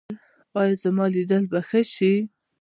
[0.59, 2.13] ایا زما لیدل به ښه شي؟